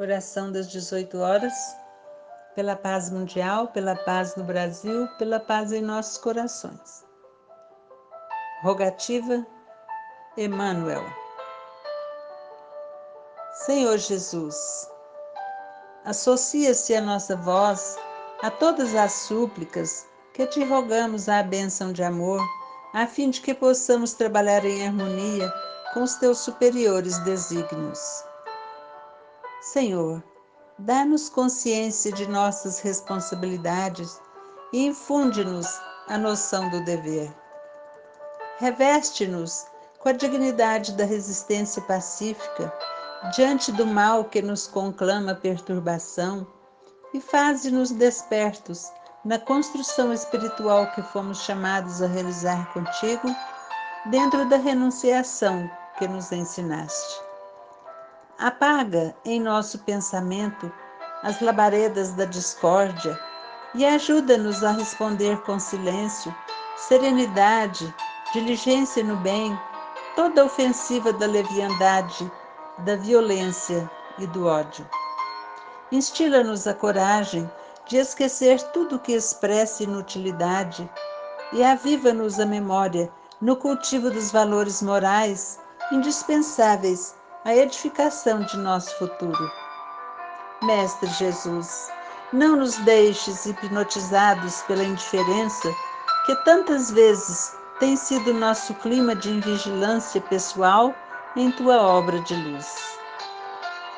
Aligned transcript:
Oração 0.00 0.52
das 0.52 0.70
18 0.70 1.18
horas, 1.18 1.52
pela 2.54 2.76
paz 2.76 3.10
mundial, 3.10 3.66
pela 3.66 3.96
paz 3.96 4.36
no 4.36 4.44
Brasil, 4.44 5.08
pela 5.18 5.40
paz 5.40 5.72
em 5.72 5.82
nossos 5.82 6.18
corações. 6.18 7.04
Rogativa 8.62 9.44
Emmanuel. 10.36 11.02
Senhor 13.66 13.98
Jesus, 13.98 14.88
associa-se 16.04 16.94
a 16.94 17.00
nossa 17.00 17.34
voz 17.34 17.96
a 18.40 18.52
todas 18.52 18.94
as 18.94 19.10
súplicas 19.10 20.06
que 20.32 20.46
te 20.46 20.62
rogamos 20.62 21.28
a 21.28 21.42
bênção 21.42 21.92
de 21.92 22.04
amor, 22.04 22.40
a 22.94 23.04
fim 23.04 23.30
de 23.30 23.40
que 23.40 23.52
possamos 23.52 24.12
trabalhar 24.12 24.64
em 24.64 24.86
harmonia 24.86 25.52
com 25.92 26.04
os 26.04 26.14
teus 26.14 26.38
superiores 26.38 27.18
desígnios. 27.24 28.27
Senhor, 29.60 30.22
dá-nos 30.78 31.28
consciência 31.28 32.12
de 32.12 32.28
nossas 32.28 32.80
responsabilidades 32.80 34.20
e 34.72 34.86
infunde-nos 34.86 35.66
a 36.08 36.16
noção 36.16 36.70
do 36.70 36.84
dever. 36.84 37.34
Reveste-nos 38.58 39.66
com 39.98 40.08
a 40.08 40.12
dignidade 40.12 40.92
da 40.92 41.04
resistência 41.04 41.82
pacífica 41.82 42.72
diante 43.34 43.72
do 43.72 43.84
mal 43.84 44.24
que 44.24 44.40
nos 44.40 44.66
conclama 44.68 45.34
perturbação 45.34 46.46
e 47.12 47.20
faze-nos 47.20 47.90
despertos 47.90 48.92
na 49.24 49.38
construção 49.38 50.12
espiritual 50.12 50.92
que 50.92 51.02
fomos 51.02 51.42
chamados 51.42 52.00
a 52.00 52.06
realizar 52.06 52.72
contigo, 52.72 53.28
dentro 54.06 54.48
da 54.48 54.56
renunciação 54.56 55.68
que 55.98 56.06
nos 56.06 56.30
ensinaste. 56.30 57.27
Apaga 58.38 59.16
em 59.24 59.40
nosso 59.40 59.80
pensamento 59.80 60.70
as 61.24 61.40
labaredas 61.40 62.12
da 62.12 62.24
discórdia 62.24 63.18
e 63.74 63.84
ajuda-nos 63.84 64.62
a 64.62 64.70
responder 64.70 65.42
com 65.42 65.58
silêncio, 65.58 66.32
serenidade, 66.76 67.92
diligência 68.32 69.02
no 69.02 69.16
bem, 69.16 69.58
toda 70.14 70.44
ofensiva 70.44 71.12
da 71.12 71.26
leviandade, 71.26 72.30
da 72.78 72.94
violência 72.94 73.90
e 74.18 74.26
do 74.28 74.46
ódio. 74.46 74.88
Instila-nos 75.90 76.68
a 76.68 76.74
coragem 76.74 77.50
de 77.88 77.96
esquecer 77.96 78.62
tudo 78.70 79.00
que 79.00 79.14
expressa 79.14 79.82
inutilidade 79.82 80.88
e 81.52 81.64
aviva-nos 81.64 82.38
a 82.38 82.46
memória 82.46 83.10
no 83.40 83.56
cultivo 83.56 84.10
dos 84.10 84.30
valores 84.30 84.80
morais 84.80 85.58
indispensáveis 85.90 87.17
a 87.44 87.54
edificação 87.54 88.40
de 88.40 88.56
nosso 88.56 88.96
futuro. 88.98 89.50
Mestre 90.62 91.08
Jesus, 91.10 91.88
não 92.32 92.56
nos 92.56 92.76
deixes 92.78 93.46
hipnotizados 93.46 94.60
pela 94.62 94.82
indiferença 94.82 95.68
que 96.26 96.34
tantas 96.44 96.90
vezes 96.90 97.56
tem 97.78 97.96
sido 97.96 98.34
nosso 98.34 98.74
clima 98.74 99.14
de 99.14 99.30
invigilância 99.30 100.20
pessoal 100.20 100.92
em 101.36 101.50
tua 101.52 101.80
obra 101.80 102.20
de 102.22 102.34
luz. 102.34 102.66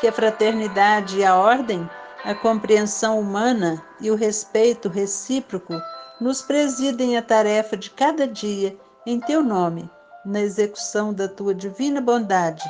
Que 0.00 0.06
a 0.06 0.12
fraternidade 0.12 1.18
e 1.18 1.24
a 1.24 1.36
ordem, 1.36 1.90
a 2.24 2.34
compreensão 2.36 3.18
humana 3.18 3.84
e 4.00 4.12
o 4.12 4.14
respeito 4.14 4.88
recíproco 4.88 5.74
nos 6.20 6.40
presidem 6.40 7.18
a 7.18 7.22
tarefa 7.22 7.76
de 7.76 7.90
cada 7.90 8.28
dia 8.28 8.76
em 9.04 9.18
teu 9.18 9.42
nome, 9.42 9.90
na 10.24 10.40
execução 10.40 11.12
da 11.12 11.28
tua 11.28 11.52
divina 11.52 12.00
bondade 12.00 12.62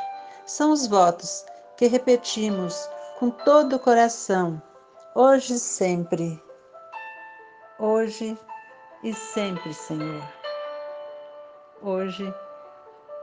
são 0.46 0.72
os 0.72 0.86
votos 0.86 1.44
que 1.76 1.86
repetimos 1.86 2.88
com 3.18 3.30
todo 3.30 3.76
o 3.76 3.78
coração, 3.78 4.60
hoje 5.14 5.54
e 5.54 5.58
sempre. 5.58 6.42
Hoje 7.78 8.38
e 9.02 9.12
sempre, 9.12 9.72
Senhor. 9.74 10.22
Hoje 11.82 12.32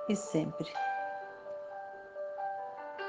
e 0.09 0.15
sempre. 0.15 0.67